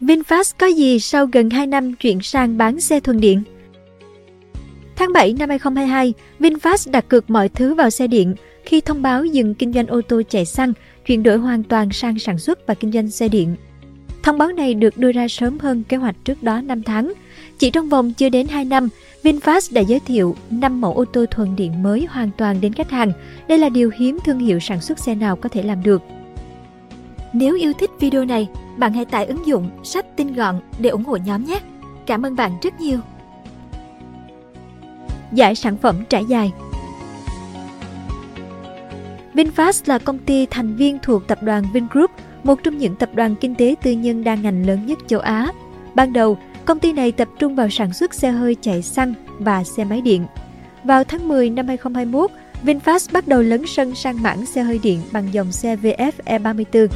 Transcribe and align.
VinFast 0.00 0.52
có 0.58 0.66
gì 0.66 1.00
sau 1.00 1.26
gần 1.26 1.50
2 1.50 1.66
năm 1.66 1.94
chuyển 1.94 2.20
sang 2.22 2.58
bán 2.58 2.80
xe 2.80 3.00
thuần 3.00 3.20
điện? 3.20 3.42
Tháng 4.96 5.12
7 5.12 5.32
năm 5.32 5.48
2022, 5.48 6.14
VinFast 6.40 6.90
đặt 6.90 7.08
cược 7.08 7.30
mọi 7.30 7.48
thứ 7.48 7.74
vào 7.74 7.90
xe 7.90 8.06
điện 8.06 8.34
khi 8.64 8.80
thông 8.80 9.02
báo 9.02 9.24
dừng 9.24 9.54
kinh 9.54 9.72
doanh 9.72 9.86
ô 9.86 10.00
tô 10.08 10.22
chạy 10.28 10.44
xăng, 10.44 10.72
chuyển 11.06 11.22
đổi 11.22 11.38
hoàn 11.38 11.62
toàn 11.62 11.92
sang 11.92 12.18
sản 12.18 12.38
xuất 12.38 12.66
và 12.66 12.74
kinh 12.74 12.92
doanh 12.92 13.10
xe 13.10 13.28
điện. 13.28 13.56
Thông 14.22 14.38
báo 14.38 14.48
này 14.48 14.74
được 14.74 14.96
đưa 14.96 15.12
ra 15.12 15.28
sớm 15.28 15.58
hơn 15.58 15.82
kế 15.88 15.96
hoạch 15.96 16.16
trước 16.24 16.42
đó 16.42 16.60
5 16.60 16.82
tháng. 16.82 17.12
Chỉ 17.58 17.70
trong 17.70 17.88
vòng 17.88 18.12
chưa 18.12 18.28
đến 18.28 18.48
2 18.48 18.64
năm, 18.64 18.88
VinFast 19.22 19.74
đã 19.74 19.80
giới 19.80 20.00
thiệu 20.00 20.36
5 20.50 20.80
mẫu 20.80 20.94
ô 20.94 21.04
tô 21.04 21.26
thuần 21.30 21.56
điện 21.56 21.82
mới 21.82 22.06
hoàn 22.10 22.30
toàn 22.38 22.60
đến 22.60 22.72
khách 22.72 22.90
hàng. 22.90 23.12
Đây 23.48 23.58
là 23.58 23.68
điều 23.68 23.90
hiếm 23.98 24.18
thương 24.24 24.38
hiệu 24.38 24.60
sản 24.60 24.80
xuất 24.80 24.98
xe 24.98 25.14
nào 25.14 25.36
có 25.36 25.48
thể 25.48 25.62
làm 25.62 25.82
được. 25.82 26.02
Nếu 27.32 27.56
yêu 27.56 27.72
thích 27.78 27.90
video 28.00 28.24
này, 28.24 28.48
bạn 28.78 28.92
hãy 28.92 29.04
tải 29.04 29.26
ứng 29.26 29.46
dụng 29.46 29.70
sách 29.84 30.16
tin 30.16 30.34
gọn 30.34 30.60
để 30.78 30.90
ủng 30.90 31.04
hộ 31.04 31.16
nhóm 31.16 31.44
nhé. 31.44 31.60
Cảm 32.06 32.26
ơn 32.26 32.36
bạn 32.36 32.52
rất 32.62 32.80
nhiều. 32.80 32.98
Giải 35.32 35.54
sản 35.54 35.76
phẩm 35.76 36.04
trải 36.08 36.24
dài 36.24 36.52
VinFast 39.34 39.82
là 39.86 39.98
công 39.98 40.18
ty 40.18 40.46
thành 40.46 40.76
viên 40.76 40.98
thuộc 41.02 41.26
tập 41.26 41.42
đoàn 41.42 41.64
Vingroup, 41.72 42.10
một 42.44 42.62
trong 42.62 42.78
những 42.78 42.96
tập 42.96 43.10
đoàn 43.14 43.34
kinh 43.40 43.54
tế 43.54 43.74
tư 43.82 43.92
nhân 43.92 44.24
đa 44.24 44.34
ngành 44.34 44.66
lớn 44.66 44.86
nhất 44.86 44.98
châu 45.06 45.20
Á. 45.20 45.52
Ban 45.94 46.12
đầu, 46.12 46.38
công 46.64 46.78
ty 46.78 46.92
này 46.92 47.12
tập 47.12 47.28
trung 47.38 47.54
vào 47.54 47.68
sản 47.70 47.92
xuất 47.92 48.14
xe 48.14 48.30
hơi 48.30 48.56
chạy 48.60 48.82
xăng 48.82 49.14
và 49.38 49.64
xe 49.64 49.84
máy 49.84 50.00
điện. 50.00 50.26
Vào 50.84 51.04
tháng 51.04 51.28
10 51.28 51.50
năm 51.50 51.66
2021, 51.66 52.30
VinFast 52.64 53.12
bắt 53.12 53.28
đầu 53.28 53.42
lấn 53.42 53.66
sân 53.66 53.94
sang 53.94 54.22
mảng 54.22 54.46
xe 54.46 54.62
hơi 54.62 54.80
điện 54.82 55.00
bằng 55.12 55.28
dòng 55.32 55.52
xe 55.52 55.76
VF 55.76 56.12
E34. 56.24 56.88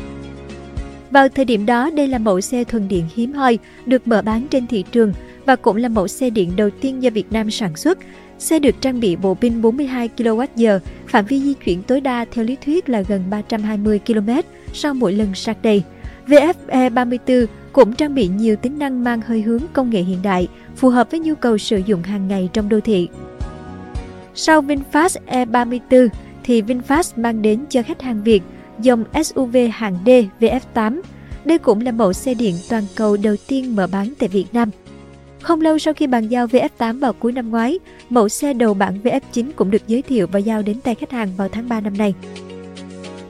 Vào 1.12 1.28
thời 1.28 1.44
điểm 1.44 1.66
đó, 1.66 1.90
đây 1.90 2.08
là 2.08 2.18
mẫu 2.18 2.40
xe 2.40 2.64
thuần 2.64 2.88
điện 2.88 3.04
hiếm 3.14 3.32
hoi 3.32 3.58
được 3.86 4.08
mở 4.08 4.22
bán 4.22 4.46
trên 4.50 4.66
thị 4.66 4.84
trường 4.92 5.12
và 5.46 5.56
cũng 5.56 5.76
là 5.76 5.88
mẫu 5.88 6.08
xe 6.08 6.30
điện 6.30 6.52
đầu 6.56 6.70
tiên 6.70 7.02
do 7.02 7.10
Việt 7.10 7.32
Nam 7.32 7.50
sản 7.50 7.76
xuất. 7.76 7.98
Xe 8.38 8.58
được 8.58 8.74
trang 8.80 9.00
bị 9.00 9.16
bộ 9.16 9.34
pin 9.34 9.62
42 9.62 10.10
kWh, 10.16 10.78
phạm 11.06 11.24
vi 11.24 11.40
di 11.40 11.54
chuyển 11.54 11.82
tối 11.82 12.00
đa 12.00 12.24
theo 12.32 12.44
lý 12.44 12.56
thuyết 12.64 12.88
là 12.88 13.02
gần 13.08 13.22
320 13.30 14.00
km 14.06 14.30
sau 14.72 14.94
mỗi 14.94 15.12
lần 15.12 15.34
sạc 15.34 15.62
đầy. 15.62 15.82
VFE 16.26 16.90
34 16.94 17.46
cũng 17.72 17.94
trang 17.94 18.14
bị 18.14 18.28
nhiều 18.28 18.56
tính 18.56 18.78
năng 18.78 19.04
mang 19.04 19.20
hơi 19.20 19.42
hướng 19.42 19.62
công 19.72 19.90
nghệ 19.90 20.02
hiện 20.02 20.18
đại, 20.22 20.48
phù 20.76 20.88
hợp 20.88 21.10
với 21.10 21.20
nhu 21.20 21.34
cầu 21.34 21.58
sử 21.58 21.80
dụng 21.86 22.02
hàng 22.02 22.28
ngày 22.28 22.48
trong 22.52 22.68
đô 22.68 22.80
thị. 22.80 23.08
Sau 24.34 24.62
VinFast 24.62 25.16
E34 25.26 26.08
thì 26.44 26.62
VinFast 26.62 27.22
mang 27.22 27.42
đến 27.42 27.64
cho 27.70 27.82
khách 27.82 28.02
hàng 28.02 28.22
Việt 28.22 28.42
dòng 28.78 29.04
SUV 29.24 29.56
hạng 29.72 29.98
D 30.06 30.10
VF8. 30.40 31.00
Đây 31.44 31.58
cũng 31.58 31.80
là 31.80 31.92
mẫu 31.92 32.12
xe 32.12 32.34
điện 32.34 32.54
toàn 32.68 32.84
cầu 32.96 33.16
đầu 33.16 33.36
tiên 33.48 33.76
mở 33.76 33.86
bán 33.86 34.12
tại 34.18 34.28
Việt 34.28 34.46
Nam. 34.52 34.70
Không 35.40 35.60
lâu 35.60 35.78
sau 35.78 35.94
khi 35.94 36.06
bàn 36.06 36.28
giao 36.28 36.46
VF8 36.46 37.00
vào 37.00 37.12
cuối 37.12 37.32
năm 37.32 37.50
ngoái, 37.50 37.78
mẫu 38.10 38.28
xe 38.28 38.54
đầu 38.54 38.74
bản 38.74 39.00
VF9 39.04 39.50
cũng 39.56 39.70
được 39.70 39.82
giới 39.86 40.02
thiệu 40.02 40.26
và 40.32 40.38
giao 40.38 40.62
đến 40.62 40.80
tay 40.80 40.94
khách 40.94 41.10
hàng 41.10 41.28
vào 41.36 41.48
tháng 41.48 41.68
3 41.68 41.80
năm 41.80 41.98
nay. 41.98 42.14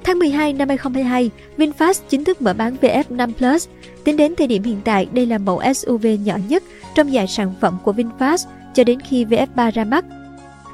Tháng 0.04 0.18
12 0.18 0.52
năm 0.52 0.68
2022, 0.68 1.30
VinFast 1.56 2.00
chính 2.08 2.24
thức 2.24 2.42
mở 2.42 2.54
bán 2.54 2.76
VF5 2.80 3.32
Plus. 3.32 3.68
Tính 4.04 4.16
đến 4.16 4.34
thời 4.34 4.46
điểm 4.46 4.62
hiện 4.62 4.80
tại, 4.84 5.08
đây 5.12 5.26
là 5.26 5.38
mẫu 5.38 5.60
SUV 5.74 6.06
nhỏ 6.24 6.36
nhất 6.48 6.62
trong 6.94 7.10
dải 7.10 7.26
sản 7.26 7.54
phẩm 7.60 7.78
của 7.84 7.92
VinFast 7.92 8.46
cho 8.74 8.84
đến 8.84 9.00
khi 9.00 9.24
VF3 9.24 9.70
ra 9.70 9.84
mắt. 9.84 10.04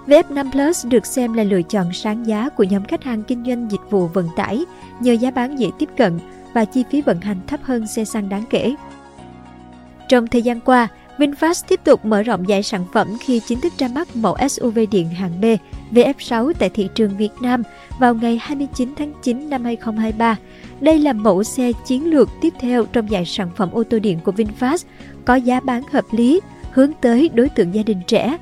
VF5 0.09 0.51
Plus 0.51 0.87
được 0.87 1.07
xem 1.07 1.33
là 1.33 1.43
lựa 1.43 1.63
chọn 1.63 1.93
sáng 1.93 2.27
giá 2.27 2.49
của 2.49 2.65
nhóm 2.65 2.85
khách 2.85 3.05
hàng 3.05 3.23
kinh 3.23 3.45
doanh 3.45 3.71
dịch 3.71 3.91
vụ 3.91 4.07
vận 4.07 4.29
tải 4.37 4.65
nhờ 5.01 5.13
giá 5.13 5.31
bán 5.31 5.59
dễ 5.59 5.71
tiếp 5.79 5.89
cận 5.97 6.19
và 6.53 6.65
chi 6.65 6.85
phí 6.91 7.03
vận 7.03 7.21
hành 7.21 7.41
thấp 7.47 7.61
hơn 7.63 7.87
xe 7.87 8.05
xăng 8.05 8.29
đáng 8.29 8.45
kể. 8.51 8.75
Trong 10.09 10.27
thời 10.27 10.43
gian 10.43 10.61
qua, 10.61 10.89
VinFast 11.19 11.65
tiếp 11.69 11.81
tục 11.85 12.05
mở 12.05 12.23
rộng 12.23 12.47
dải 12.47 12.63
sản 12.63 12.85
phẩm 12.93 13.17
khi 13.21 13.41
chính 13.41 13.61
thức 13.61 13.73
ra 13.79 13.89
mắt 13.89 14.17
mẫu 14.17 14.37
SUV 14.49 14.79
điện 14.91 15.09
hạng 15.09 15.41
B 15.41 15.45
VF6 15.97 16.53
tại 16.59 16.71
thị 16.71 16.89
trường 16.95 17.17
Việt 17.17 17.33
Nam 17.41 17.63
vào 17.99 18.15
ngày 18.15 18.39
29 18.43 18.95
tháng 18.97 19.13
9 19.23 19.51
năm 19.51 19.65
2023. 19.65 20.37
Đây 20.81 20.99
là 20.99 21.13
mẫu 21.13 21.45
xe 21.45 21.73
chiến 21.87 22.11
lược 22.11 22.29
tiếp 22.41 22.55
theo 22.61 22.85
trong 22.85 23.09
dải 23.09 23.25
sản 23.25 23.49
phẩm 23.57 23.71
ô 23.73 23.85
tô 23.85 23.99
điện 23.99 24.19
của 24.25 24.33
VinFast, 24.33 24.85
có 25.25 25.35
giá 25.35 25.61
bán 25.61 25.83
hợp 25.93 26.05
lý, 26.11 26.41
hướng 26.73 26.93
tới 27.01 27.31
đối 27.35 27.49
tượng 27.49 27.75
gia 27.75 27.83
đình 27.83 28.01
trẻ. 28.07 28.39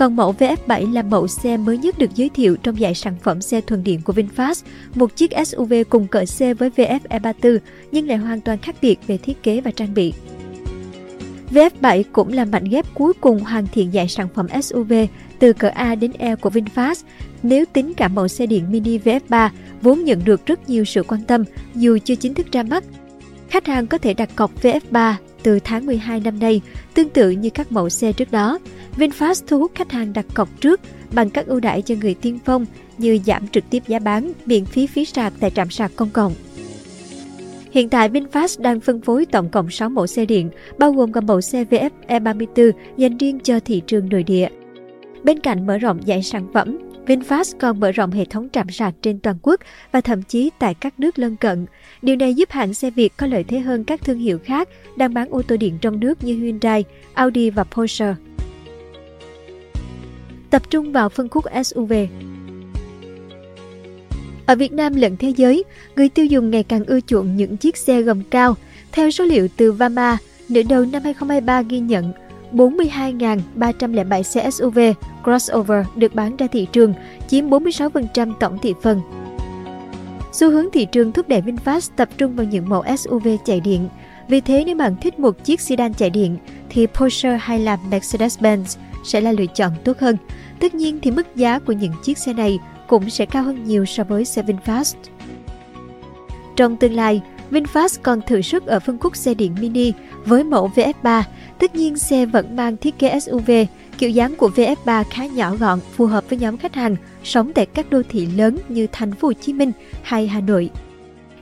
Còn 0.00 0.16
mẫu 0.16 0.34
VF7 0.38 0.92
là 0.92 1.02
mẫu 1.02 1.28
xe 1.28 1.56
mới 1.56 1.78
nhất 1.78 1.98
được 1.98 2.14
giới 2.14 2.28
thiệu 2.28 2.56
trong 2.62 2.76
dải 2.76 2.94
sản 2.94 3.14
phẩm 3.22 3.40
xe 3.40 3.60
thuần 3.60 3.84
điện 3.84 4.00
của 4.04 4.12
VinFast, 4.12 4.62
một 4.94 5.16
chiếc 5.16 5.30
SUV 5.46 5.74
cùng 5.90 6.06
cỡ 6.06 6.24
xe 6.24 6.54
với 6.54 6.70
VF 6.76 7.00
E34 7.08 7.58
nhưng 7.92 8.08
lại 8.08 8.16
hoàn 8.16 8.40
toàn 8.40 8.58
khác 8.58 8.76
biệt 8.82 8.98
về 9.06 9.18
thiết 9.18 9.42
kế 9.42 9.60
và 9.60 9.70
trang 9.70 9.94
bị. 9.94 10.12
VF7 11.50 12.02
cũng 12.12 12.32
là 12.32 12.44
mảnh 12.44 12.64
ghép 12.64 12.94
cuối 12.94 13.12
cùng 13.20 13.40
hoàn 13.40 13.66
thiện 13.66 13.92
dải 13.92 14.08
sản 14.08 14.28
phẩm 14.34 14.46
SUV 14.62 14.92
từ 15.38 15.52
cỡ 15.52 15.68
A 15.68 15.94
đến 15.94 16.12
E 16.18 16.36
của 16.36 16.50
VinFast. 16.50 17.02
Nếu 17.42 17.64
tính 17.72 17.94
cả 17.94 18.08
mẫu 18.08 18.28
xe 18.28 18.46
điện 18.46 18.64
mini 18.70 18.98
VF3 18.98 19.48
vốn 19.82 20.04
nhận 20.04 20.24
được 20.24 20.46
rất 20.46 20.68
nhiều 20.68 20.84
sự 20.84 21.02
quan 21.02 21.24
tâm 21.24 21.44
dù 21.74 21.98
chưa 22.04 22.14
chính 22.14 22.34
thức 22.34 22.52
ra 22.52 22.62
mắt. 22.62 22.84
Khách 23.48 23.66
hàng 23.66 23.86
có 23.86 23.98
thể 23.98 24.14
đặt 24.14 24.30
cọc 24.36 24.62
VF3 24.62 25.14
từ 25.42 25.58
tháng 25.64 25.86
12 25.86 26.20
năm 26.20 26.38
nay, 26.38 26.60
tương 26.94 27.08
tự 27.08 27.30
như 27.30 27.50
các 27.50 27.72
mẫu 27.72 27.88
xe 27.88 28.12
trước 28.12 28.30
đó. 28.32 28.58
VinFast 28.96 29.42
thu 29.46 29.58
hút 29.58 29.72
khách 29.74 29.92
hàng 29.92 30.12
đặt 30.12 30.26
cọc 30.34 30.60
trước 30.60 30.80
bằng 31.12 31.30
các 31.30 31.46
ưu 31.46 31.60
đãi 31.60 31.82
cho 31.82 31.94
người 32.00 32.14
tiên 32.14 32.38
phong 32.44 32.66
như 32.98 33.18
giảm 33.26 33.48
trực 33.48 33.64
tiếp 33.70 33.82
giá 33.88 33.98
bán, 33.98 34.32
miễn 34.46 34.64
phí 34.64 34.86
phí 34.86 35.04
sạc 35.04 35.32
tại 35.40 35.50
trạm 35.50 35.70
sạc 35.70 35.92
công 35.96 36.10
cộng. 36.10 36.32
Hiện 37.70 37.88
tại 37.88 38.08
VinFast 38.08 38.62
đang 38.62 38.80
phân 38.80 39.00
phối 39.00 39.26
tổng 39.26 39.48
cộng 39.48 39.70
6 39.70 39.88
mẫu 39.88 40.06
xe 40.06 40.24
điện, 40.24 40.50
bao 40.78 40.92
gồm 40.92 41.12
cả 41.12 41.20
mẫu 41.20 41.40
xe 41.40 41.64
VF 41.64 41.90
E34 42.08 42.70
dành 42.96 43.18
riêng 43.18 43.40
cho 43.40 43.60
thị 43.60 43.82
trường 43.86 44.08
nội 44.08 44.22
địa. 44.22 44.48
Bên 45.22 45.40
cạnh 45.40 45.66
mở 45.66 45.78
rộng 45.78 46.00
dãy 46.06 46.22
sản 46.22 46.46
phẩm, 46.54 46.78
VinFast 47.06 47.58
còn 47.58 47.80
mở 47.80 47.92
rộng 47.92 48.10
hệ 48.10 48.24
thống 48.24 48.48
trạm 48.52 48.70
sạc 48.70 48.94
trên 49.02 49.18
toàn 49.18 49.36
quốc 49.42 49.60
và 49.92 50.00
thậm 50.00 50.22
chí 50.22 50.50
tại 50.58 50.74
các 50.74 51.00
nước 51.00 51.18
lân 51.18 51.36
cận. 51.36 51.66
Điều 52.02 52.16
này 52.16 52.34
giúp 52.34 52.50
hãng 52.50 52.74
xe 52.74 52.90
Việt 52.90 53.16
có 53.16 53.26
lợi 53.26 53.44
thế 53.44 53.58
hơn 53.58 53.84
các 53.84 54.00
thương 54.04 54.18
hiệu 54.18 54.38
khác 54.44 54.68
đang 54.96 55.14
bán 55.14 55.28
ô 55.30 55.42
tô 55.42 55.56
điện 55.56 55.78
trong 55.80 56.00
nước 56.00 56.24
như 56.24 56.34
Hyundai, 56.34 56.84
Audi 57.14 57.50
và 57.50 57.64
Porsche. 57.64 58.14
Tập 60.50 60.62
trung 60.70 60.92
vào 60.92 61.08
phân 61.08 61.28
khúc 61.28 61.44
SUV 61.64 61.92
ở 64.50 64.56
Việt 64.56 64.72
Nam 64.72 64.94
lẫn 64.94 65.16
thế 65.16 65.32
giới, 65.36 65.64
người 65.96 66.08
tiêu 66.08 66.26
dùng 66.26 66.50
ngày 66.50 66.62
càng 66.62 66.84
ưa 66.84 67.00
chuộng 67.00 67.36
những 67.36 67.56
chiếc 67.56 67.76
xe 67.76 68.02
gầm 68.02 68.22
cao. 68.30 68.56
Theo 68.92 69.10
số 69.10 69.24
liệu 69.24 69.48
từ 69.56 69.72
Vama, 69.72 70.18
nửa 70.48 70.62
đầu 70.62 70.84
năm 70.84 71.02
2023 71.04 71.62
ghi 71.62 71.80
nhận 71.80 72.12
42.307 72.52 74.22
xe 74.22 74.50
SUV 74.50 74.78
crossover 75.24 75.86
được 75.96 76.14
bán 76.14 76.36
ra 76.36 76.46
thị 76.46 76.66
trường, 76.72 76.94
chiếm 77.28 77.50
46% 77.50 78.32
tổng 78.40 78.58
thị 78.58 78.74
phần. 78.82 79.00
Xu 80.32 80.50
hướng 80.50 80.70
thị 80.72 80.84
trường 80.84 81.12
thúc 81.12 81.28
đẩy 81.28 81.42
VinFast 81.42 81.90
tập 81.96 82.08
trung 82.18 82.36
vào 82.36 82.46
những 82.46 82.68
mẫu 82.68 82.84
SUV 82.98 83.28
chạy 83.44 83.60
điện. 83.60 83.88
Vì 84.28 84.40
thế 84.40 84.64
nếu 84.66 84.76
bạn 84.76 84.96
thích 85.00 85.18
một 85.18 85.44
chiếc 85.44 85.60
sedan 85.60 85.94
chạy 85.94 86.10
điện 86.10 86.36
thì 86.68 86.86
Porsche 86.86 87.36
hay 87.40 87.58
là 87.58 87.78
Mercedes-Benz 87.90 88.78
sẽ 89.04 89.20
là 89.20 89.32
lựa 89.32 89.46
chọn 89.46 89.72
tốt 89.84 89.98
hơn. 89.98 90.16
Tất 90.60 90.74
nhiên 90.74 90.98
thì 91.02 91.10
mức 91.10 91.36
giá 91.36 91.58
của 91.58 91.72
những 91.72 91.92
chiếc 92.02 92.18
xe 92.18 92.32
này 92.32 92.58
cũng 92.88 93.10
sẽ 93.10 93.26
cao 93.26 93.42
hơn 93.42 93.64
nhiều 93.64 93.84
so 93.84 94.04
với 94.04 94.24
xe 94.24 94.42
VinFast. 94.42 94.94
Trong 96.56 96.76
tương 96.76 96.94
lai, 96.94 97.20
VinFast 97.50 97.98
còn 98.02 98.20
thử 98.22 98.42
sức 98.42 98.66
ở 98.66 98.80
phân 98.80 98.98
khúc 98.98 99.16
xe 99.16 99.34
điện 99.34 99.54
mini 99.60 99.92
với 100.24 100.44
mẫu 100.44 100.70
VF3. 100.74 101.22
Tất 101.58 101.74
nhiên 101.74 101.96
xe 101.96 102.26
vẫn 102.26 102.56
mang 102.56 102.76
thiết 102.76 102.98
kế 102.98 103.20
SUV, 103.20 103.50
kiểu 103.98 104.10
dáng 104.10 104.34
của 104.36 104.50
VF3 104.56 105.04
khá 105.10 105.26
nhỏ 105.26 105.54
gọn, 105.56 105.80
phù 105.96 106.06
hợp 106.06 106.24
với 106.30 106.38
nhóm 106.38 106.56
khách 106.56 106.74
hàng 106.74 106.96
sống 107.24 107.52
tại 107.52 107.66
các 107.66 107.90
đô 107.90 108.02
thị 108.08 108.26
lớn 108.36 108.58
như 108.68 108.86
thành 108.92 109.12
phố 109.12 109.28
Hồ 109.28 109.32
Chí 109.32 109.52
Minh 109.52 109.72
hay 110.02 110.26
Hà 110.26 110.40
Nội. 110.40 110.70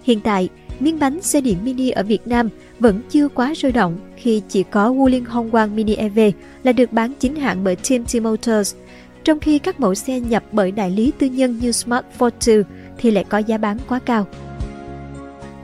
Hiện 0.02 0.20
tại, 0.20 0.48
miếng 0.80 0.98
bánh 0.98 1.22
xe 1.22 1.40
điện 1.40 1.56
mini 1.64 1.90
ở 1.90 2.02
Việt 2.02 2.26
Nam 2.26 2.48
vẫn 2.80 3.00
chưa 3.10 3.28
quá 3.28 3.54
sôi 3.54 3.72
động 3.72 3.98
khi 4.16 4.42
chỉ 4.48 4.62
có 4.62 4.90
Wuling 4.92 5.24
Hongguang 5.28 5.76
Mini 5.76 5.94
EV 5.94 6.18
là 6.62 6.72
được 6.72 6.92
bán 6.92 7.12
chính 7.20 7.36
hãng 7.36 7.64
bởi 7.64 7.76
TMT 7.76 8.22
Motors– 8.22 8.74
trong 9.28 9.40
khi 9.40 9.58
các 9.58 9.80
mẫu 9.80 9.94
xe 9.94 10.20
nhập 10.20 10.44
bởi 10.52 10.70
đại 10.70 10.90
lý 10.90 11.12
tư 11.18 11.26
nhân 11.26 11.58
như 11.58 11.72
Smart 11.72 12.06
Fortwo 12.18 12.62
thì 12.98 13.10
lại 13.10 13.24
có 13.28 13.38
giá 13.38 13.58
bán 13.58 13.78
quá 13.88 13.98
cao. 13.98 14.26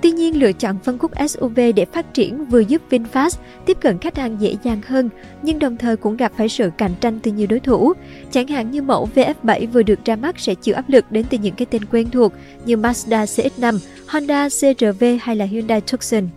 Tuy 0.05 0.11
nhiên, 0.11 0.41
lựa 0.41 0.53
chọn 0.53 0.79
phân 0.85 0.99
khúc 0.99 1.13
SUV 1.29 1.61
để 1.77 1.85
phát 1.93 2.15
triển 2.15 2.45
vừa 2.45 2.61
giúp 2.61 2.83
VinFast 2.91 3.39
tiếp 3.67 3.77
cận 3.81 3.99
khách 3.99 4.17
hàng 4.17 4.41
dễ 4.41 4.57
dàng 4.63 4.81
hơn, 4.87 5.11
nhưng 5.43 5.59
đồng 5.59 5.77
thời 5.77 5.97
cũng 5.97 6.17
gặp 6.17 6.33
phải 6.37 6.49
sự 6.49 6.71
cạnh 6.79 6.95
tranh 7.01 7.21
từ 7.23 7.33
nhiều 7.33 7.47
đối 7.51 7.61
thủ. 7.61 7.93
Chẳng 8.31 8.47
hạn 8.47 8.71
như 8.71 8.83
mẫu 8.83 9.09
VF7 9.15 9.67
vừa 9.73 9.83
được 9.83 10.05
ra 10.05 10.17
mắt 10.17 10.39
sẽ 10.39 10.55
chịu 10.55 10.75
áp 10.75 10.89
lực 10.89 11.13
đến 11.13 11.27
từ 11.31 11.39
những 11.39 11.55
cái 11.55 11.67
tên 11.71 11.85
quen 11.85 12.11
thuộc 12.11 12.33
như 12.65 12.77
Mazda 12.77 13.25
CX-5, 13.25 13.79
Honda 14.07 14.49
CRV 14.49 15.05
hay 15.21 15.37
là 15.37 15.45
Hyundai 15.45 15.81
Tucson. 15.81 16.29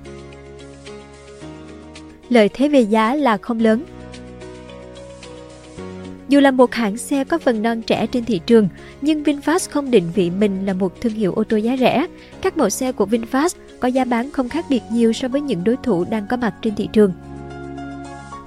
Lợi 2.29 2.49
thế 2.53 2.69
về 2.69 2.81
giá 2.81 3.15
là 3.15 3.37
không 3.37 3.59
lớn. 3.59 3.83
Dù 6.29 6.39
là 6.39 6.51
một 6.51 6.73
hãng 6.73 6.97
xe 6.97 7.23
có 7.23 7.37
phần 7.37 7.61
non 7.61 7.81
trẻ 7.81 8.07
trên 8.07 8.25
thị 8.25 8.41
trường, 8.45 8.69
nhưng 9.01 9.23
VinFast 9.23 9.67
không 9.71 9.91
định 9.91 10.11
vị 10.15 10.29
mình 10.29 10.65
là 10.65 10.73
một 10.73 11.01
thương 11.01 11.13
hiệu 11.13 11.33
ô 11.33 11.43
tô 11.43 11.57
giá 11.57 11.77
rẻ. 11.77 12.07
Các 12.41 12.57
mẫu 12.57 12.69
xe 12.69 12.91
của 12.91 13.05
VinFast 13.05 13.55
có 13.79 13.87
giá 13.87 14.05
bán 14.05 14.31
không 14.31 14.49
khác 14.49 14.65
biệt 14.69 14.81
nhiều 14.91 15.13
so 15.13 15.27
với 15.27 15.41
những 15.41 15.63
đối 15.63 15.77
thủ 15.83 16.05
đang 16.09 16.27
có 16.27 16.37
mặt 16.37 16.53
trên 16.61 16.75
thị 16.75 16.89
trường. 16.93 17.13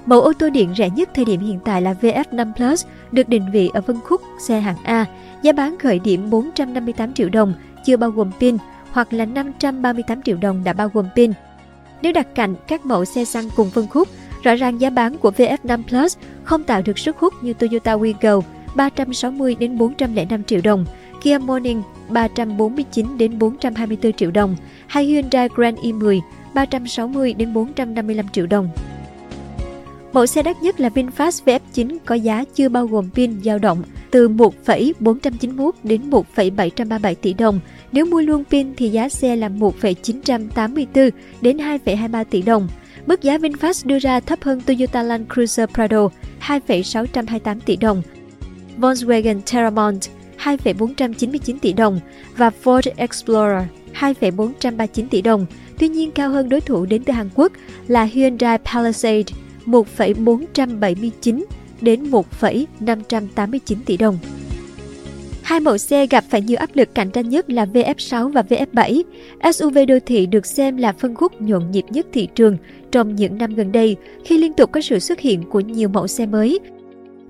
Mẫu 0.05 0.21
ô 0.21 0.33
tô 0.39 0.49
điện 0.49 0.73
rẻ 0.77 0.89
nhất 0.89 1.09
thời 1.13 1.25
điểm 1.25 1.39
hiện 1.39 1.59
tại 1.65 1.81
là 1.81 1.95
VF5 2.01 2.53
Plus, 2.53 2.85
được 3.11 3.29
định 3.29 3.51
vị 3.53 3.69
ở 3.73 3.81
phân 3.81 3.99
khúc 4.01 4.21
xe 4.39 4.59
hạng 4.59 4.77
A, 4.83 5.05
giá 5.41 5.51
bán 5.51 5.77
khởi 5.77 5.99
điểm 5.99 6.29
458 6.29 7.13
triệu 7.13 7.29
đồng, 7.29 7.53
chưa 7.85 7.97
bao 7.97 8.11
gồm 8.11 8.31
pin, 8.39 8.57
hoặc 8.91 9.13
là 9.13 9.25
538 9.25 10.21
triệu 10.21 10.37
đồng 10.37 10.63
đã 10.63 10.73
bao 10.73 10.89
gồm 10.93 11.05
pin. 11.15 11.31
Nếu 12.01 12.13
đặt 12.13 12.27
cạnh 12.35 12.55
các 12.67 12.85
mẫu 12.85 13.05
xe 13.05 13.25
xăng 13.25 13.49
cùng 13.55 13.69
phân 13.69 13.87
khúc, 13.87 14.07
rõ 14.43 14.55
ràng 14.55 14.81
giá 14.81 14.89
bán 14.89 15.17
của 15.17 15.31
VF5 15.37 15.83
Plus 15.83 16.17
không 16.43 16.63
tạo 16.63 16.81
được 16.85 16.99
sức 16.99 17.17
hút 17.17 17.33
như 17.41 17.53
Toyota 17.53 17.95
Wigo 17.95 18.41
360 18.75 19.55
đến 19.59 19.77
405 19.77 20.43
triệu 20.43 20.61
đồng, 20.63 20.85
Kia 21.21 21.37
Morning 21.37 21.81
349 22.09 23.17
đến 23.17 23.39
424 23.39 24.13
triệu 24.13 24.31
đồng, 24.31 24.55
hay 24.87 25.05
Hyundai 25.05 25.49
Grand 25.55 25.77
i10 25.79 26.19
360 26.53 27.33
đến 27.33 27.53
455 27.53 28.27
triệu 28.27 28.45
đồng. 28.45 28.69
Mẫu 30.13 30.25
xe 30.25 30.43
đắt 30.43 30.61
nhất 30.61 30.79
là 30.79 30.89
VinFast 30.89 31.45
VF9 31.45 31.97
có 32.05 32.15
giá 32.15 32.43
chưa 32.55 32.69
bao 32.69 32.87
gồm 32.87 33.09
pin 33.15 33.43
dao 33.43 33.59
động 33.59 33.83
từ 34.11 34.27
1,491 34.27 35.75
đến 35.83 36.09
1,737 36.09 37.15
tỷ 37.15 37.33
đồng. 37.33 37.59
Nếu 37.91 38.05
mua 38.05 38.21
luôn 38.21 38.43
pin 38.43 38.75
thì 38.77 38.89
giá 38.89 39.09
xe 39.09 39.35
là 39.35 39.49
1,984 39.49 41.09
đến 41.41 41.57
2,23 41.57 42.23
tỷ 42.23 42.41
đồng. 42.41 42.67
Mức 43.05 43.21
giá 43.21 43.37
VinFast 43.37 43.87
đưa 43.87 43.99
ra 43.99 44.19
thấp 44.19 44.43
hơn 44.43 44.61
Toyota 44.61 45.03
Land 45.03 45.33
Cruiser 45.33 45.69
Prado 45.69 46.09
2,628 46.39 47.59
tỷ 47.59 47.75
đồng, 47.75 48.01
Volkswagen 48.77 49.41
Terramont 49.51 50.09
2,499 50.37 51.59
tỷ 51.59 51.73
đồng 51.73 51.99
và 52.37 52.51
Ford 52.63 52.91
Explorer 52.95 53.63
2,439 53.93 55.07
tỷ 55.07 55.21
đồng. 55.21 55.45
Tuy 55.79 55.87
nhiên 55.87 56.11
cao 56.11 56.29
hơn 56.29 56.49
đối 56.49 56.61
thủ 56.61 56.85
đến 56.85 57.03
từ 57.03 57.13
Hàn 57.13 57.29
Quốc 57.35 57.51
là 57.87 58.03
Hyundai 58.03 58.57
Palisade 58.57 59.23
1,479 59.65 61.45
đến 61.81 62.09
1,589 62.09 63.79
tỷ 63.85 63.97
đồng. 63.97 64.17
Hai 65.51 65.59
mẫu 65.59 65.77
xe 65.77 66.07
gặp 66.07 66.23
phải 66.29 66.41
nhiều 66.41 66.57
áp 66.57 66.69
lực 66.73 66.95
cạnh 66.95 67.11
tranh 67.11 67.29
nhất 67.29 67.49
là 67.49 67.65
VF6 67.65 68.31
và 68.31 68.41
VF7. 68.49 69.03
SUV 69.53 69.77
đô 69.87 69.95
thị 70.05 70.25
được 70.25 70.45
xem 70.45 70.77
là 70.77 70.93
phân 70.93 71.15
khúc 71.15 71.41
nhộn 71.41 71.71
nhịp 71.71 71.85
nhất 71.89 72.05
thị 72.13 72.27
trường 72.35 72.57
trong 72.91 73.15
những 73.15 73.37
năm 73.37 73.55
gần 73.55 73.71
đây, 73.71 73.95
khi 74.25 74.37
liên 74.37 74.53
tục 74.53 74.71
có 74.71 74.81
sự 74.81 74.99
xuất 74.99 75.19
hiện 75.19 75.43
của 75.43 75.59
nhiều 75.59 75.89
mẫu 75.89 76.07
xe 76.07 76.25
mới. 76.25 76.59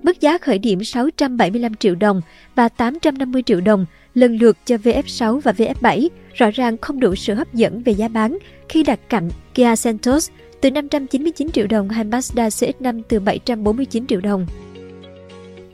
Mức 0.03 0.21
giá 0.21 0.37
khởi 0.37 0.59
điểm 0.59 0.83
675 0.83 1.75
triệu 1.75 1.95
đồng 1.95 2.21
và 2.55 2.69
850 2.69 3.43
triệu 3.45 3.61
đồng 3.61 3.85
lần 4.13 4.37
lượt 4.37 4.57
cho 4.65 4.75
VF6 4.75 5.39
và 5.39 5.51
VF7 5.51 6.07
rõ 6.33 6.49
ràng 6.51 6.77
không 6.77 6.99
đủ 6.99 7.15
sự 7.15 7.33
hấp 7.33 7.53
dẫn 7.53 7.83
về 7.83 7.93
giá 7.93 8.07
bán 8.07 8.37
khi 8.69 8.83
đặt 8.83 8.99
cạnh 9.09 9.29
Kia 9.53 9.75
Santos 9.75 10.29
từ 10.61 10.71
599 10.71 11.51
triệu 11.51 11.67
đồng 11.67 11.89
hay 11.89 12.05
Mazda 12.05 12.47
CX-5 12.47 13.01
từ 13.09 13.19
749 13.19 14.07
triệu 14.07 14.21
đồng. 14.21 14.45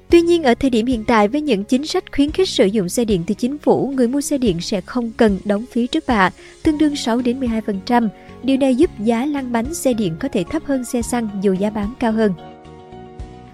Tuy 0.09 0.21
nhiên, 0.21 0.43
ở 0.43 0.55
thời 0.55 0.69
điểm 0.69 0.85
hiện 0.85 1.03
tại 1.05 1.27
với 1.27 1.41
những 1.41 1.63
chính 1.63 1.87
sách 1.87 2.03
khuyến 2.15 2.31
khích 2.31 2.49
sử 2.49 2.65
dụng 2.65 2.89
xe 2.89 3.05
điện 3.05 3.23
từ 3.27 3.35
chính 3.35 3.57
phủ, 3.57 3.93
người 3.95 4.07
mua 4.07 4.21
xe 4.21 4.37
điện 4.37 4.61
sẽ 4.61 4.81
không 4.81 5.11
cần 5.17 5.39
đóng 5.45 5.65
phí 5.71 5.87
trước 5.87 6.03
bạ, 6.07 6.29
tương 6.63 6.77
đương 6.77 6.95
6 6.95 7.21
đến 7.21 7.39
12%. 7.39 8.07
Điều 8.43 8.57
này 8.57 8.75
giúp 8.75 8.89
giá 8.99 9.25
lăn 9.25 9.51
bánh 9.51 9.73
xe 9.73 9.93
điện 9.93 10.15
có 10.19 10.27
thể 10.27 10.43
thấp 10.43 10.63
hơn 10.65 10.85
xe 10.85 11.01
xăng 11.01 11.29
dù 11.41 11.53
giá 11.53 11.69
bán 11.69 11.93
cao 11.99 12.11
hơn. 12.11 12.33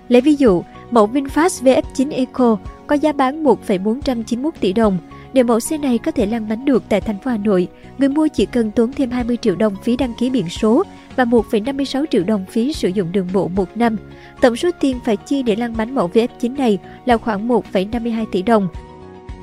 Lấy 0.09 0.21
ví 0.21 0.35
dụ, 0.35 0.63
mẫu 0.91 1.07
VinFast 1.07 1.63
VF9 1.63 2.11
Eco 2.11 2.57
có 2.87 2.95
giá 2.95 3.11
bán 3.11 3.43
1,491 3.43 4.53
tỷ 4.59 4.73
đồng. 4.73 4.97
Để 5.33 5.43
mẫu 5.43 5.59
xe 5.59 5.77
này 5.77 5.97
có 5.97 6.11
thể 6.11 6.25
lăn 6.25 6.49
bánh 6.49 6.65
được 6.65 6.83
tại 6.89 7.01
thành 7.01 7.19
phố 7.19 7.31
Hà 7.31 7.37
Nội, 7.37 7.67
người 7.97 8.09
mua 8.09 8.27
chỉ 8.27 8.45
cần 8.45 8.71
tốn 8.71 8.93
thêm 8.93 9.09
20 9.09 9.37
triệu 9.41 9.55
đồng 9.55 9.75
phí 9.83 9.97
đăng 9.97 10.13
ký 10.19 10.29
biển 10.29 10.49
số 10.49 10.83
và 11.15 11.25
1,56 11.25 12.05
triệu 12.11 12.23
đồng 12.23 12.45
phí 12.45 12.73
sử 12.73 12.87
dụng 12.87 13.11
đường 13.11 13.27
bộ 13.33 13.47
một 13.47 13.77
năm. 13.77 13.97
Tổng 14.41 14.55
số 14.55 14.69
tiền 14.79 14.99
phải 15.05 15.17
chi 15.17 15.43
để 15.43 15.55
lăn 15.55 15.77
bánh 15.77 15.95
mẫu 15.95 16.09
VF9 16.13 16.57
này 16.57 16.77
là 17.05 17.17
khoảng 17.17 17.47
1,52 17.47 18.25
tỷ 18.31 18.41
đồng. 18.41 18.67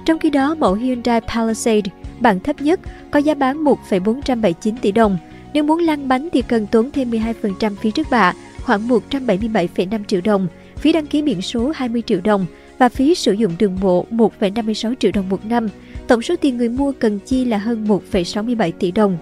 Trong 0.07 0.19
khi 0.19 0.31
đó, 0.31 0.55
mẫu 0.55 0.75
Hyundai 0.75 1.21
Palisade 1.21 1.91
bản 2.21 2.41
thấp 2.41 2.61
nhất 2.61 2.81
có 3.11 3.19
giá 3.19 3.35
bán 3.35 3.65
1,479 3.65 4.77
tỷ 4.77 4.93
đồng. 4.93 5.19
Nếu 5.53 5.63
muốn 5.63 5.79
lăn 5.79 6.09
bánh 6.09 6.29
thì 6.33 6.43
cần 6.43 6.67
tốn 6.67 6.91
thêm 6.91 7.11
12% 7.11 7.75
phí 7.77 7.91
trước 7.91 8.07
bạ, 8.11 8.33
khoảng 8.63 8.89
177,5 8.89 10.05
triệu 10.05 10.21
đồng, 10.25 10.47
phí 10.77 10.93
đăng 10.93 11.07
ký 11.07 11.23
biển 11.23 11.43
số 11.43 11.73
20 11.75 12.03
triệu 12.07 12.21
đồng 12.25 12.47
và 12.79 12.89
phí 12.89 13.15
sử 13.15 13.33
dụng 13.33 13.53
đường 13.59 13.79
bộ 13.83 14.07
1,56 14.11 14.95
triệu 15.01 15.11
đồng 15.15 15.29
một 15.29 15.45
năm. 15.45 15.69
Tổng 16.07 16.23
số 16.23 16.35
tiền 16.41 16.57
người 16.57 16.69
mua 16.69 16.93
cần 16.93 17.19
chi 17.19 17.45
là 17.45 17.59
hơn 17.59 17.85
1,67 17.85 18.73
tỷ 18.79 18.91
đồng 18.91 19.19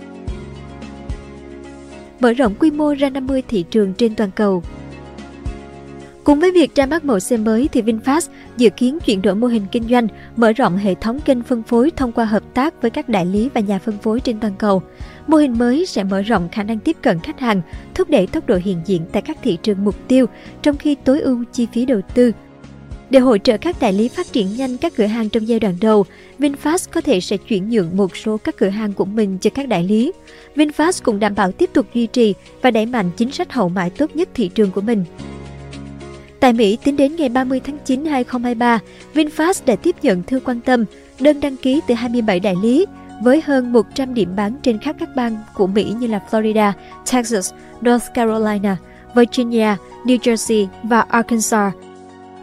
mở 2.20 2.32
rộng 2.32 2.54
quy 2.58 2.70
mô 2.70 2.94
ra 2.94 3.10
50 3.10 3.42
thị 3.48 3.64
trường 3.70 3.94
trên 3.94 4.14
toàn 4.14 4.30
cầu. 4.30 4.62
Cùng 6.24 6.40
với 6.40 6.52
việc 6.52 6.74
ra 6.74 6.86
mắt 6.86 7.04
mẫu 7.04 7.20
xe 7.20 7.36
mới 7.36 7.68
thì 7.72 7.82
VinFast 7.82 8.28
dự 8.56 8.70
kiến 8.70 8.98
chuyển 9.00 9.22
đổi 9.22 9.34
mô 9.34 9.46
hình 9.46 9.66
kinh 9.72 9.88
doanh, 9.88 10.08
mở 10.36 10.52
rộng 10.52 10.76
hệ 10.76 10.94
thống 10.94 11.20
kênh 11.20 11.42
phân 11.42 11.62
phối 11.62 11.90
thông 11.96 12.12
qua 12.12 12.24
hợp 12.24 12.42
tác 12.54 12.82
với 12.82 12.90
các 12.90 13.08
đại 13.08 13.26
lý 13.26 13.48
và 13.54 13.60
nhà 13.60 13.78
phân 13.78 13.98
phối 13.98 14.20
trên 14.20 14.40
toàn 14.40 14.52
cầu. 14.58 14.82
Mô 15.26 15.36
hình 15.36 15.58
mới 15.58 15.86
sẽ 15.86 16.04
mở 16.04 16.22
rộng 16.22 16.48
khả 16.52 16.62
năng 16.62 16.78
tiếp 16.78 16.96
cận 17.02 17.20
khách 17.20 17.40
hàng, 17.40 17.62
thúc 17.94 18.10
đẩy 18.10 18.26
tốc 18.26 18.46
độ 18.46 18.58
hiện 18.64 18.80
diện 18.84 19.02
tại 19.12 19.22
các 19.22 19.38
thị 19.42 19.58
trường 19.62 19.84
mục 19.84 20.08
tiêu, 20.08 20.26
trong 20.62 20.76
khi 20.76 20.94
tối 20.94 21.20
ưu 21.20 21.44
chi 21.52 21.66
phí 21.72 21.84
đầu 21.84 22.00
tư, 22.14 22.32
để 23.10 23.20
hỗ 23.20 23.38
trợ 23.38 23.56
các 23.56 23.76
đại 23.80 23.92
lý 23.92 24.08
phát 24.08 24.32
triển 24.32 24.56
nhanh 24.56 24.76
các 24.76 24.92
cửa 24.96 25.06
hàng 25.06 25.28
trong 25.28 25.48
giai 25.48 25.60
đoạn 25.60 25.74
đầu, 25.80 26.04
VinFast 26.38 26.88
có 26.92 27.00
thể 27.00 27.20
sẽ 27.20 27.36
chuyển 27.36 27.70
nhượng 27.70 27.96
một 27.96 28.16
số 28.16 28.36
các 28.36 28.56
cửa 28.56 28.68
hàng 28.68 28.92
của 28.92 29.04
mình 29.04 29.38
cho 29.38 29.50
các 29.50 29.68
đại 29.68 29.84
lý. 29.84 30.12
VinFast 30.56 31.00
cũng 31.02 31.20
đảm 31.20 31.34
bảo 31.34 31.52
tiếp 31.52 31.70
tục 31.72 31.86
duy 31.94 32.06
trì 32.06 32.34
và 32.62 32.70
đẩy 32.70 32.86
mạnh 32.86 33.10
chính 33.16 33.32
sách 33.32 33.52
hậu 33.52 33.68
mãi 33.68 33.90
tốt 33.90 34.16
nhất 34.16 34.28
thị 34.34 34.48
trường 34.48 34.70
của 34.70 34.80
mình. 34.80 35.04
Tại 36.40 36.52
Mỹ, 36.52 36.78
tính 36.84 36.96
đến 36.96 37.16
ngày 37.16 37.28
30 37.28 37.60
tháng 37.64 37.78
9 37.84 38.04
2023, 38.04 38.78
VinFast 39.14 39.62
đã 39.66 39.76
tiếp 39.76 39.96
nhận 40.02 40.22
thư 40.22 40.40
quan 40.40 40.60
tâm, 40.60 40.84
đơn 41.20 41.40
đăng 41.40 41.56
ký 41.56 41.80
từ 41.86 41.94
27 41.94 42.40
đại 42.40 42.54
lý, 42.62 42.86
với 43.22 43.42
hơn 43.44 43.72
100 43.72 44.14
điểm 44.14 44.36
bán 44.36 44.56
trên 44.62 44.78
khắp 44.78 44.96
các 45.00 45.08
bang 45.16 45.36
của 45.54 45.66
Mỹ 45.66 45.92
như 46.00 46.06
là 46.06 46.20
Florida, 46.30 46.72
Texas, 47.12 47.52
North 47.80 48.06
Carolina, 48.14 48.76
Virginia, 49.14 49.74
New 50.04 50.18
Jersey 50.18 50.66
và 50.82 51.00
Arkansas– 51.00 51.72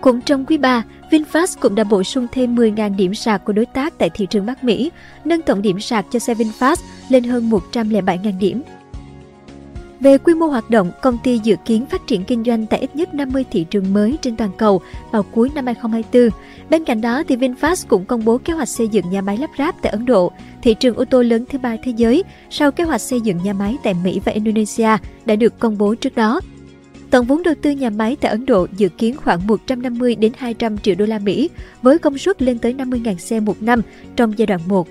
cũng 0.05 0.21
trong 0.21 0.45
quý 0.45 0.57
3, 0.57 0.83
VinFast 1.11 1.57
cũng 1.59 1.75
đã 1.75 1.83
bổ 1.83 2.03
sung 2.03 2.27
thêm 2.31 2.55
10.000 2.55 2.95
điểm 2.95 3.15
sạc 3.15 3.45
của 3.45 3.53
đối 3.53 3.65
tác 3.65 3.97
tại 3.97 4.09
thị 4.09 4.27
trường 4.29 4.45
Bắc 4.45 4.63
Mỹ, 4.63 4.91
nâng 5.25 5.41
tổng 5.41 5.61
điểm 5.61 5.79
sạc 5.79 6.05
cho 6.11 6.19
xe 6.19 6.33
VinFast 6.33 6.75
lên 7.09 7.23
hơn 7.23 7.49
107.000 7.73 8.39
điểm. 8.39 8.61
Về 9.99 10.17
quy 10.17 10.33
mô 10.33 10.45
hoạt 10.45 10.69
động, 10.69 10.91
công 11.01 11.17
ty 11.23 11.39
dự 11.43 11.55
kiến 11.65 11.85
phát 11.85 12.07
triển 12.07 12.23
kinh 12.23 12.43
doanh 12.43 12.65
tại 12.65 12.79
ít 12.79 12.95
nhất 12.95 13.13
50 13.13 13.45
thị 13.51 13.65
trường 13.69 13.93
mới 13.93 14.17
trên 14.21 14.35
toàn 14.35 14.51
cầu 14.57 14.81
vào 15.11 15.23
cuối 15.23 15.49
năm 15.55 15.65
2024. 15.65 16.29
Bên 16.69 16.85
cạnh 16.85 17.01
đó, 17.01 17.23
thì 17.27 17.35
VinFast 17.35 17.85
cũng 17.87 18.05
công 18.05 18.25
bố 18.25 18.37
kế 18.37 18.53
hoạch 18.53 18.69
xây 18.69 18.87
dựng 18.87 19.09
nhà 19.09 19.21
máy 19.21 19.37
lắp 19.37 19.49
ráp 19.57 19.75
tại 19.81 19.91
Ấn 19.91 20.05
Độ, 20.05 20.31
thị 20.61 20.73
trường 20.73 20.95
ô 20.95 21.05
tô 21.05 21.21
lớn 21.21 21.45
thứ 21.49 21.57
ba 21.57 21.75
thế 21.83 21.93
giới, 21.97 22.23
sau 22.49 22.71
kế 22.71 22.83
hoạch 22.83 23.01
xây 23.01 23.21
dựng 23.21 23.37
nhà 23.43 23.53
máy 23.53 23.77
tại 23.83 23.93
Mỹ 24.03 24.21
và 24.25 24.31
Indonesia 24.31 24.97
đã 25.25 25.35
được 25.35 25.59
công 25.59 25.77
bố 25.77 25.95
trước 25.95 26.15
đó. 26.15 26.41
Tổng 27.15 27.25
vốn 27.25 27.43
đầu 27.43 27.55
tư 27.61 27.71
nhà 27.71 27.89
máy 27.89 28.17
tại 28.21 28.31
Ấn 28.31 28.45
Độ 28.45 28.67
dự 28.77 28.89
kiến 28.89 29.15
khoảng 29.17 29.47
150 29.47 30.15
đến 30.15 30.31
200 30.37 30.77
triệu 30.77 30.95
đô 30.95 31.05
la 31.05 31.19
Mỹ 31.19 31.49
với 31.81 31.99
công 31.99 32.17
suất 32.17 32.41
lên 32.41 32.59
tới 32.59 32.73
50.000 32.73 33.17
xe 33.17 33.39
một 33.39 33.61
năm 33.61 33.81
trong 34.15 34.37
giai 34.37 34.45
đoạn 34.45 34.59
1. 34.65 34.87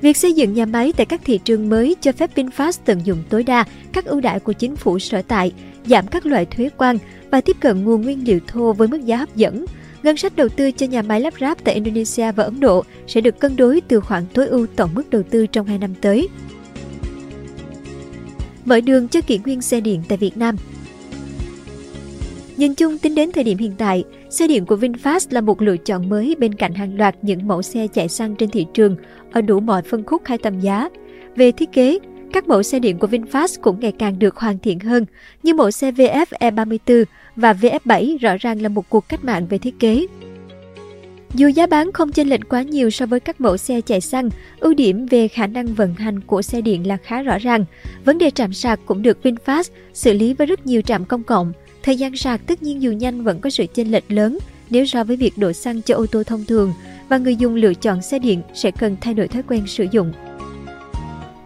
Việc 0.00 0.16
xây 0.16 0.32
dựng 0.32 0.54
nhà 0.54 0.66
máy 0.66 0.92
tại 0.96 1.06
các 1.06 1.20
thị 1.24 1.40
trường 1.44 1.68
mới 1.68 1.96
cho 2.00 2.12
phép 2.12 2.30
VinFast 2.34 2.72
tận 2.84 3.00
dụng 3.04 3.18
tối 3.28 3.42
đa 3.42 3.64
các 3.92 4.04
ưu 4.04 4.20
đãi 4.20 4.40
của 4.40 4.52
chính 4.52 4.76
phủ 4.76 4.98
sở 4.98 5.22
tại, 5.22 5.52
giảm 5.86 6.06
các 6.06 6.26
loại 6.26 6.46
thuế 6.46 6.70
quan 6.76 6.98
và 7.30 7.40
tiếp 7.40 7.56
cận 7.60 7.84
nguồn 7.84 8.02
nguyên 8.02 8.24
liệu 8.24 8.40
thô 8.46 8.72
với 8.72 8.88
mức 8.88 9.04
giá 9.04 9.16
hấp 9.16 9.36
dẫn. 9.36 9.66
Ngân 10.02 10.16
sách 10.16 10.36
đầu 10.36 10.48
tư 10.48 10.70
cho 10.70 10.86
nhà 10.86 11.02
máy 11.02 11.20
lắp 11.20 11.34
ráp 11.40 11.64
tại 11.64 11.74
Indonesia 11.74 12.32
và 12.32 12.44
Ấn 12.44 12.60
Độ 12.60 12.84
sẽ 13.06 13.20
được 13.20 13.38
cân 13.38 13.56
đối 13.56 13.80
từ 13.80 14.00
khoản 14.00 14.24
tối 14.34 14.46
ưu 14.46 14.66
tổng 14.76 14.90
mức 14.94 15.10
đầu 15.10 15.22
tư 15.30 15.46
trong 15.46 15.66
2 15.66 15.78
năm 15.78 15.94
tới 16.00 16.28
mở 18.68 18.80
đường 18.80 19.08
cho 19.08 19.20
kỷ 19.20 19.38
nguyên 19.38 19.60
xe 19.60 19.80
điện 19.80 20.02
tại 20.08 20.18
Việt 20.18 20.36
Nam. 20.36 20.56
Nhìn 22.56 22.74
chung 22.74 22.98
tính 22.98 23.14
đến 23.14 23.32
thời 23.32 23.44
điểm 23.44 23.58
hiện 23.58 23.72
tại, 23.78 24.04
xe 24.30 24.48
điện 24.48 24.66
của 24.66 24.76
VinFast 24.76 25.26
là 25.30 25.40
một 25.40 25.62
lựa 25.62 25.76
chọn 25.76 26.08
mới 26.08 26.36
bên 26.38 26.54
cạnh 26.54 26.74
hàng 26.74 26.98
loạt 26.98 27.14
những 27.22 27.48
mẫu 27.48 27.62
xe 27.62 27.86
chạy 27.86 28.08
xăng 28.08 28.36
trên 28.36 28.50
thị 28.50 28.66
trường 28.74 28.96
ở 29.32 29.40
đủ 29.40 29.60
mọi 29.60 29.82
phân 29.82 30.04
khúc 30.04 30.22
hay 30.24 30.38
tầm 30.38 30.60
giá. 30.60 30.88
Về 31.36 31.52
thiết 31.52 31.72
kế, 31.72 31.98
các 32.32 32.48
mẫu 32.48 32.62
xe 32.62 32.78
điện 32.78 32.98
của 32.98 33.06
VinFast 33.06 33.58
cũng 33.62 33.80
ngày 33.80 33.92
càng 33.98 34.18
được 34.18 34.36
hoàn 34.36 34.58
thiện 34.58 34.80
hơn, 34.80 35.06
như 35.42 35.54
mẫu 35.54 35.70
xe 35.70 35.90
VF 35.90 36.26
E34 36.40 37.04
và 37.36 37.52
VF7 37.52 38.18
rõ 38.18 38.36
ràng 38.40 38.62
là 38.62 38.68
một 38.68 38.88
cuộc 38.88 39.08
cách 39.08 39.24
mạng 39.24 39.46
về 39.50 39.58
thiết 39.58 39.78
kế. 39.78 40.06
Dù 41.34 41.48
giá 41.48 41.66
bán 41.66 41.92
không 41.92 42.12
chênh 42.12 42.28
lệch 42.28 42.48
quá 42.48 42.62
nhiều 42.62 42.90
so 42.90 43.06
với 43.06 43.20
các 43.20 43.40
mẫu 43.40 43.56
xe 43.56 43.80
chạy 43.80 44.00
xăng, 44.00 44.30
ưu 44.60 44.74
điểm 44.74 45.06
về 45.06 45.28
khả 45.28 45.46
năng 45.46 45.66
vận 45.66 45.94
hành 45.94 46.20
của 46.20 46.42
xe 46.42 46.60
điện 46.60 46.86
là 46.86 46.96
khá 46.96 47.22
rõ 47.22 47.38
ràng. 47.38 47.64
Vấn 48.04 48.18
đề 48.18 48.30
trạm 48.30 48.52
sạc 48.52 48.80
cũng 48.86 49.02
được 49.02 49.18
VinFast 49.22 49.70
xử 49.92 50.12
lý 50.12 50.34
với 50.34 50.46
rất 50.46 50.66
nhiều 50.66 50.82
trạm 50.82 51.04
công 51.04 51.22
cộng. 51.22 51.52
Thời 51.82 51.96
gian 51.96 52.16
sạc 52.16 52.40
tất 52.46 52.62
nhiên 52.62 52.82
dù 52.82 52.92
nhanh 52.92 53.24
vẫn 53.24 53.40
có 53.40 53.50
sự 53.50 53.66
chênh 53.74 53.92
lệch 53.92 54.04
lớn 54.08 54.38
nếu 54.70 54.86
so 54.86 55.04
với 55.04 55.16
việc 55.16 55.38
đổ 55.38 55.52
xăng 55.52 55.82
cho 55.82 55.94
ô 55.94 56.06
tô 56.06 56.22
thông 56.22 56.44
thường 56.44 56.72
và 57.08 57.18
người 57.18 57.36
dùng 57.36 57.54
lựa 57.54 57.74
chọn 57.74 58.02
xe 58.02 58.18
điện 58.18 58.42
sẽ 58.54 58.70
cần 58.70 58.96
thay 59.00 59.14
đổi 59.14 59.28
thói 59.28 59.42
quen 59.42 59.66
sử 59.66 59.86
dụng. 59.90 60.12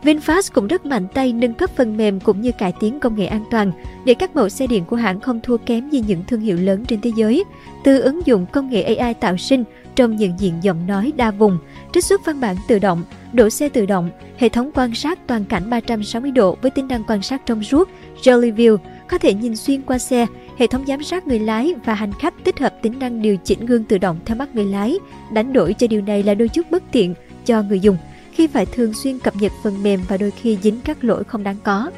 VinFast 0.02 0.50
cũng 0.52 0.66
rất 0.66 0.86
mạnh 0.86 1.06
tay 1.14 1.32
nâng 1.32 1.54
cấp 1.54 1.70
phần 1.76 1.96
mềm 1.96 2.20
cũng 2.20 2.40
như 2.40 2.52
cải 2.52 2.72
tiến 2.80 3.00
công 3.00 3.16
nghệ 3.16 3.26
an 3.26 3.44
toàn 3.50 3.72
để 4.04 4.14
các 4.14 4.36
mẫu 4.36 4.48
xe 4.48 4.66
điện 4.66 4.84
của 4.84 4.96
hãng 4.96 5.20
không 5.20 5.40
thua 5.40 5.56
kém 5.56 5.90
gì 5.90 6.04
những 6.06 6.22
thương 6.26 6.40
hiệu 6.40 6.56
lớn 6.56 6.84
trên 6.84 7.00
thế 7.00 7.10
giới, 7.16 7.44
từ 7.84 8.00
ứng 8.00 8.26
dụng 8.26 8.46
công 8.52 8.70
nghệ 8.70 8.82
AI 8.82 9.14
tạo 9.14 9.36
sinh 9.36 9.64
trong 9.94 10.16
nhận 10.16 10.40
diện 10.40 10.54
giọng 10.62 10.86
nói 10.86 11.12
đa 11.16 11.30
vùng, 11.30 11.58
trích 11.92 12.04
xuất 12.04 12.24
văn 12.24 12.40
bản 12.40 12.56
tự 12.68 12.78
động, 12.78 13.02
đổ 13.32 13.50
xe 13.50 13.68
tự 13.68 13.86
động, 13.86 14.10
hệ 14.38 14.48
thống 14.48 14.70
quan 14.74 14.94
sát 14.94 15.26
toàn 15.26 15.44
cảnh 15.44 15.70
360 15.70 16.30
độ 16.30 16.56
với 16.62 16.70
tính 16.70 16.88
năng 16.88 17.04
quan 17.04 17.22
sát 17.22 17.42
trong 17.46 17.62
suốt, 17.62 17.88
Jolly 18.22 18.54
View, 18.54 18.76
có 19.08 19.18
thể 19.18 19.34
nhìn 19.34 19.56
xuyên 19.56 19.82
qua 19.82 19.98
xe, 19.98 20.26
hệ 20.58 20.66
thống 20.66 20.84
giám 20.86 21.02
sát 21.02 21.26
người 21.26 21.38
lái 21.38 21.74
và 21.84 21.94
hành 21.94 22.12
khách 22.20 22.44
tích 22.44 22.58
hợp 22.58 22.74
tính 22.82 22.98
năng 22.98 23.22
điều 23.22 23.36
chỉnh 23.36 23.66
gương 23.66 23.84
tự 23.84 23.98
động 23.98 24.18
theo 24.24 24.36
mắt 24.36 24.54
người 24.54 24.64
lái. 24.64 24.98
Đánh 25.32 25.52
đổi 25.52 25.74
cho 25.74 25.86
điều 25.86 26.00
này 26.00 26.22
là 26.22 26.34
đôi 26.34 26.48
chút 26.48 26.70
bất 26.70 26.82
tiện 26.92 27.14
cho 27.44 27.62
người 27.62 27.80
dùng 27.80 27.96
khi 28.32 28.46
phải 28.46 28.66
thường 28.66 28.94
xuyên 28.94 29.18
cập 29.18 29.36
nhật 29.36 29.52
phần 29.62 29.82
mềm 29.82 30.00
và 30.08 30.16
đôi 30.16 30.30
khi 30.30 30.58
dính 30.62 30.80
các 30.84 31.04
lỗi 31.04 31.24
không 31.24 31.44
đáng 31.44 31.56
có. 31.64 31.90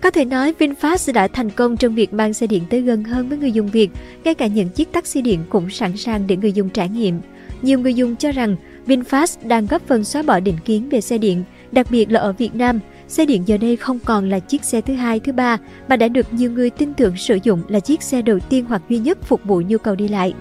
Có 0.00 0.10
thể 0.10 0.24
nói 0.24 0.54
VinFast 0.58 1.12
đã 1.12 1.28
thành 1.28 1.50
công 1.50 1.76
trong 1.76 1.94
việc 1.94 2.12
mang 2.12 2.34
xe 2.34 2.46
điện 2.46 2.62
tới 2.70 2.80
gần 2.80 3.04
hơn 3.04 3.28
với 3.28 3.38
người 3.38 3.52
dùng 3.52 3.68
Việt, 3.68 3.90
ngay 4.24 4.34
cả 4.34 4.46
những 4.46 4.68
chiếc 4.68 4.92
taxi 4.92 5.22
điện 5.22 5.40
cũng 5.48 5.70
sẵn 5.70 5.96
sàng 5.96 6.26
để 6.26 6.36
người 6.36 6.52
dùng 6.52 6.68
trải 6.68 6.88
nghiệm. 6.88 7.20
Nhiều 7.62 7.78
người 7.78 7.94
dùng 7.94 8.16
cho 8.16 8.32
rằng 8.32 8.56
VinFast 8.86 9.36
đang 9.42 9.66
góp 9.66 9.82
phần 9.86 10.04
xóa 10.04 10.22
bỏ 10.22 10.40
định 10.40 10.56
kiến 10.64 10.88
về 10.88 11.00
xe 11.00 11.18
điện, 11.18 11.44
đặc 11.72 11.86
biệt 11.90 12.10
là 12.10 12.20
ở 12.20 12.32
Việt 12.32 12.54
Nam. 12.54 12.80
Xe 13.08 13.26
điện 13.26 13.42
giờ 13.46 13.56
đây 13.56 13.76
không 13.76 13.98
còn 13.98 14.28
là 14.28 14.38
chiếc 14.38 14.64
xe 14.64 14.80
thứ 14.80 14.94
hai, 14.94 15.20
thứ 15.20 15.32
ba 15.32 15.58
mà 15.88 15.96
đã 15.96 16.08
được 16.08 16.32
nhiều 16.32 16.50
người 16.50 16.70
tin 16.70 16.94
tưởng 16.94 17.16
sử 17.16 17.38
dụng 17.42 17.62
là 17.68 17.80
chiếc 17.80 18.02
xe 18.02 18.22
đầu 18.22 18.38
tiên 18.40 18.64
hoặc 18.68 18.82
duy 18.88 18.98
nhất 18.98 19.18
phục 19.22 19.44
vụ 19.44 19.62
nhu 19.66 19.78
cầu 19.78 19.94
đi 19.94 20.08
lại. 20.08 20.34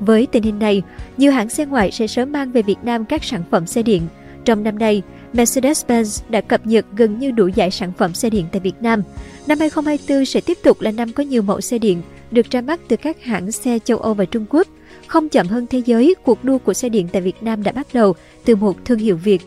Với 0.00 0.26
tình 0.32 0.42
hình 0.42 0.58
này, 0.58 0.82
nhiều 1.16 1.32
hãng 1.32 1.48
xe 1.48 1.66
ngoại 1.66 1.90
sẽ 1.90 2.06
sớm 2.06 2.32
mang 2.32 2.52
về 2.52 2.62
Việt 2.62 2.78
Nam 2.82 3.04
các 3.04 3.24
sản 3.24 3.42
phẩm 3.50 3.66
xe 3.66 3.82
điện. 3.82 4.02
Trong 4.44 4.62
năm 4.62 4.78
nay, 4.78 5.02
Mercedes-Benz 5.34 6.22
đã 6.28 6.40
cập 6.40 6.66
nhật 6.66 6.86
gần 6.96 7.18
như 7.18 7.30
đủ 7.30 7.46
giải 7.46 7.70
sản 7.70 7.92
phẩm 7.98 8.14
xe 8.14 8.30
điện 8.30 8.46
tại 8.52 8.60
Việt 8.60 8.74
Nam. 8.80 9.02
Năm 9.46 9.58
2024 9.58 10.24
sẽ 10.24 10.40
tiếp 10.40 10.58
tục 10.62 10.80
là 10.80 10.90
năm 10.90 11.12
có 11.12 11.22
nhiều 11.22 11.42
mẫu 11.42 11.60
xe 11.60 11.78
điện 11.78 12.02
được 12.30 12.50
ra 12.50 12.60
mắt 12.60 12.80
từ 12.88 12.96
các 12.96 13.24
hãng 13.24 13.52
xe 13.52 13.78
châu 13.84 13.98
Âu 13.98 14.14
và 14.14 14.24
Trung 14.24 14.46
Quốc. 14.50 14.66
Không 15.06 15.28
chậm 15.28 15.46
hơn 15.46 15.66
thế 15.70 15.82
giới, 15.86 16.14
cuộc 16.22 16.44
đua 16.44 16.58
của 16.58 16.74
xe 16.74 16.88
điện 16.88 17.08
tại 17.12 17.22
Việt 17.22 17.42
Nam 17.42 17.62
đã 17.62 17.72
bắt 17.72 17.86
đầu 17.92 18.14
từ 18.44 18.56
một 18.56 18.84
thương 18.84 18.98
hiệu 18.98 19.16
Việt. 19.16 19.42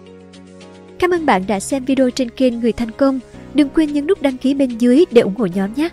Cảm 0.99 1.11
ơn 1.11 1.25
bạn 1.25 1.43
đã 1.47 1.59
xem 1.59 1.85
video 1.85 2.09
trên 2.09 2.29
kênh 2.29 2.59
Người 2.59 2.71
Thành 2.71 2.91
Công. 2.91 3.19
Đừng 3.53 3.69
quên 3.69 3.93
nhấn 3.93 4.07
nút 4.07 4.21
đăng 4.21 4.37
ký 4.37 4.53
bên 4.53 4.77
dưới 4.77 5.05
để 5.11 5.21
ủng 5.21 5.35
hộ 5.35 5.45
nhóm 5.45 5.73
nhé! 5.73 5.89